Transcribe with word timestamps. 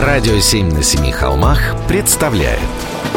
Радио 0.00 0.38
«Семь 0.38 0.72
на 0.72 0.80
семи 0.84 1.10
холмах» 1.10 1.74
представляет. 1.88 2.60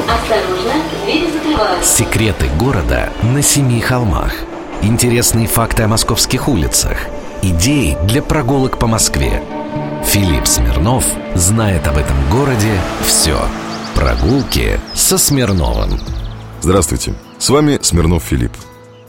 Осторожно, 0.08 0.74
двери 1.06 1.32
закрываются. 1.32 1.96
Секреты 1.96 2.48
города 2.58 3.14
на 3.22 3.44
семи 3.44 3.80
холмах. 3.80 4.34
Интересные 4.82 5.46
факты 5.46 5.84
о 5.84 5.88
московских 5.88 6.48
улицах. 6.48 6.98
Идеи 7.44 7.96
для 8.06 8.24
прогулок 8.24 8.80
по 8.80 8.88
Москве. 8.88 9.44
Филипп 10.06 10.48
Смирнов 10.48 11.06
знает 11.36 11.86
об 11.86 11.98
этом 11.98 12.18
городе 12.32 12.74
все 13.06 13.38
Прогулки 13.94 14.80
со 14.96 15.20
Смирновым. 15.20 16.00
Здравствуйте, 16.62 17.14
с 17.38 17.48
вами 17.52 17.78
Смирнов 17.80 18.24
Филипп. 18.24 18.54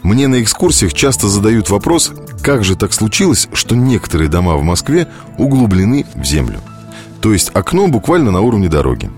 Мне 0.03 0.29
на 0.29 0.43
экскурсиях 0.43 0.93
часто 0.93 1.27
задают 1.27 1.71
вопрос, 1.71 2.13
как 2.43 2.65
же 2.65 2.77
так 2.77 2.93
случилось, 2.93 3.49
что 3.55 3.75
некоторые 3.75 4.29
дома 4.29 4.57
в 4.57 4.63
Москве 4.63 5.09
углублены 5.39 6.05
в 6.15 6.23
землю. 6.23 6.61
То 7.23 7.33
есть 7.33 7.51
окно 7.55 7.87
буквально 7.87 8.33
на 8.33 8.41
уровне 8.41 8.69
дороги. 8.69 9.09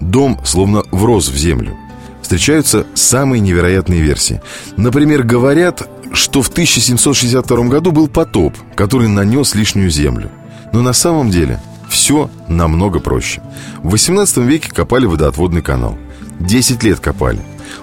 Дом 0.00 0.38
словно 0.44 0.82
врос 0.90 1.28
в 1.28 1.36
землю. 1.36 1.76
Встречаются 2.20 2.86
самые 2.94 3.40
невероятные 3.40 4.00
версии. 4.00 4.42
Например, 4.76 5.22
говорят, 5.22 5.88
что 6.12 6.42
в 6.42 6.48
1762 6.48 7.68
году 7.68 7.92
был 7.92 8.08
потоп, 8.08 8.54
который 8.74 9.08
нанес 9.08 9.54
лишнюю 9.54 9.90
землю. 9.90 10.30
Но 10.72 10.82
на 10.82 10.92
самом 10.92 11.30
деле 11.30 11.60
все 11.88 12.30
намного 12.48 12.98
проще. 12.98 13.42
В 13.82 13.90
18 13.90 14.38
веке 14.38 14.70
копали 14.70 15.06
водоотводный 15.06 15.62
канал. 15.62 15.96
10 16.40 16.82
лет 16.82 16.98
копали. 16.98 17.40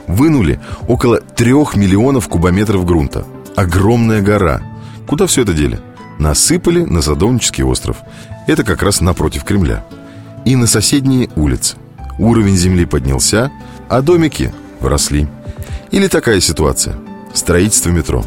Вынули 0.07 0.59
около 0.89 1.21
3 1.21 1.53
миллионов 1.75 2.27
кубометров 2.27 2.85
грунта. 2.85 3.23
Огромная 3.55 4.21
гора. 4.21 4.61
Куда 5.07 5.25
все 5.25 5.43
это 5.43 5.53
дели? 5.53 5.79
Насыпали 6.19 6.83
на 6.83 7.01
Садовнический 7.01 7.63
остров. 7.63 7.97
Это 8.45 8.63
как 8.63 8.83
раз 8.83 9.01
напротив 9.01 9.43
Кремля. 9.43 9.83
И 10.45 10.55
на 10.55 10.67
соседние 10.67 11.29
улицы. 11.35 11.77
Уровень 12.19 12.57
земли 12.57 12.85
поднялся, 12.85 13.51
а 13.87 14.01
домики 14.01 14.53
вросли. 14.81 15.27
Или 15.91 16.07
такая 16.07 16.41
ситуация. 16.41 16.95
Строительство 17.33 17.89
метро. 17.89 18.23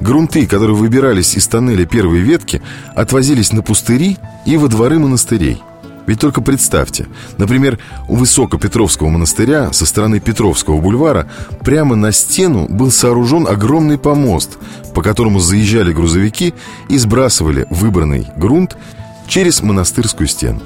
Грунты, 0.00 0.46
которые 0.46 0.76
выбирались 0.76 1.36
из 1.36 1.46
тоннеля 1.48 1.84
первой 1.84 2.20
ветки, 2.20 2.62
отвозились 2.94 3.52
на 3.52 3.62
пустыри 3.62 4.16
и 4.46 4.56
во 4.56 4.68
дворы 4.68 4.98
монастырей– 4.98 5.62
ведь 6.06 6.20
только 6.20 6.40
представьте, 6.42 7.06
например, 7.38 7.78
у 8.08 8.16
Высокопетровского 8.16 9.08
монастыря 9.08 9.72
со 9.72 9.86
стороны 9.86 10.20
Петровского 10.20 10.80
бульвара 10.80 11.26
прямо 11.62 11.96
на 11.96 12.12
стену 12.12 12.66
был 12.68 12.90
сооружен 12.90 13.46
огромный 13.46 13.98
помост, 13.98 14.58
по 14.94 15.02
которому 15.02 15.40
заезжали 15.40 15.92
грузовики 15.92 16.52
и 16.88 16.98
сбрасывали 16.98 17.66
выбранный 17.70 18.26
грунт 18.36 18.76
через 19.26 19.62
монастырскую 19.62 20.26
стену. 20.26 20.60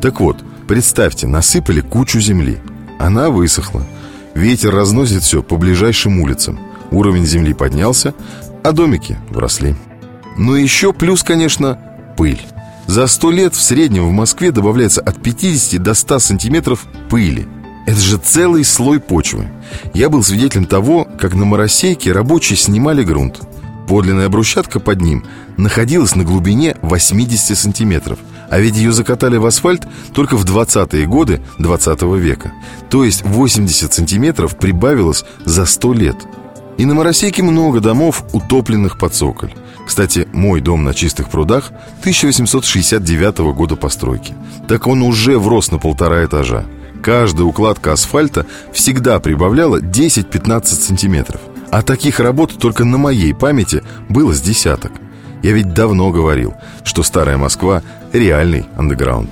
Так 0.00 0.20
вот, 0.20 0.36
представьте, 0.68 1.26
насыпали 1.26 1.80
кучу 1.80 2.20
земли. 2.20 2.58
Она 2.98 3.30
высохла. 3.30 3.84
Ветер 4.34 4.72
разносит 4.72 5.22
все 5.22 5.42
по 5.42 5.56
ближайшим 5.56 6.20
улицам. 6.20 6.60
Уровень 6.92 7.26
земли 7.26 7.54
поднялся, 7.54 8.14
а 8.62 8.72
домики 8.72 9.18
вросли. 9.30 9.74
Но 10.36 10.56
еще 10.56 10.92
плюс, 10.92 11.22
конечно, 11.22 11.78
пыль. 12.16 12.40
За 12.86 13.08
сто 13.08 13.30
лет 13.30 13.54
в 13.54 13.60
среднем 13.60 14.08
в 14.08 14.12
Москве 14.12 14.52
добавляется 14.52 15.00
от 15.00 15.20
50 15.20 15.82
до 15.82 15.94
100 15.94 16.18
сантиметров 16.20 16.86
пыли. 17.10 17.48
Это 17.84 18.00
же 18.00 18.16
целый 18.16 18.64
слой 18.64 19.00
почвы. 19.00 19.48
Я 19.92 20.08
был 20.08 20.22
свидетелем 20.22 20.66
того, 20.66 21.06
как 21.18 21.34
на 21.34 21.44
моросейке 21.44 22.12
рабочие 22.12 22.56
снимали 22.56 23.02
грунт. 23.02 23.40
Подлинная 23.88 24.28
брусчатка 24.28 24.80
под 24.80 25.00
ним 25.00 25.24
находилась 25.56 26.16
на 26.16 26.24
глубине 26.24 26.76
80 26.82 27.56
сантиметров, 27.56 28.18
а 28.50 28.58
ведь 28.58 28.76
ее 28.76 28.92
закатали 28.92 29.36
в 29.36 29.46
асфальт 29.46 29.86
только 30.12 30.36
в 30.36 30.44
20-е 30.44 31.06
годы 31.06 31.40
20 31.58 32.02
-го 32.02 32.18
века. 32.18 32.52
То 32.88 33.04
есть 33.04 33.24
80 33.24 33.92
сантиметров 33.92 34.56
прибавилось 34.56 35.24
за 35.44 35.66
100 35.66 35.92
лет. 35.92 36.16
И 36.78 36.84
на 36.84 36.94
Моросейке 36.94 37.42
много 37.42 37.80
домов, 37.80 38.24
утопленных 38.32 38.98
под 38.98 39.14
цоколь. 39.14 39.52
Кстати, 39.86 40.26
мой 40.32 40.60
дом 40.60 40.82
на 40.82 40.92
Чистых 40.92 41.30
прудах 41.30 41.70
1869 42.00 43.38
года 43.54 43.76
постройки. 43.76 44.34
Так 44.66 44.88
он 44.88 45.00
уже 45.02 45.38
врос 45.38 45.70
на 45.70 45.78
полтора 45.78 46.24
этажа. 46.24 46.64
Каждая 47.02 47.46
укладка 47.46 47.92
асфальта 47.92 48.46
всегда 48.72 49.20
прибавляла 49.20 49.80
10-15 49.80 50.64
сантиметров. 50.64 51.40
А 51.70 51.82
таких 51.82 52.18
работ 52.18 52.58
только 52.58 52.84
на 52.84 52.98
моей 52.98 53.32
памяти 53.32 53.84
было 54.08 54.34
с 54.34 54.40
десяток. 54.40 54.90
Я 55.42 55.52
ведь 55.52 55.72
давно 55.72 56.10
говорил, 56.10 56.54
что 56.82 57.04
старая 57.04 57.36
Москва– 57.36 57.82
реальный 58.12 58.66
андеграунд. 58.76 59.30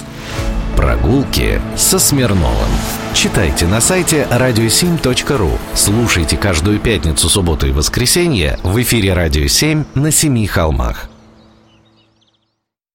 Прогулки 0.76 1.60
со 1.76 1.98
Смирновым. 1.98 2.70
Читайте 3.14 3.66
на 3.68 3.80
сайте 3.80 4.26
radio7.ru. 4.28 5.50
Слушайте 5.74 6.36
каждую 6.36 6.80
пятницу, 6.80 7.28
субботу 7.28 7.68
и 7.68 7.70
воскресенье 7.70 8.58
в 8.64 8.82
эфире 8.82 9.14
«Радио 9.14 9.44
7» 9.44 9.84
на 9.94 10.10
Семи 10.10 10.48
холмах. 10.48 11.08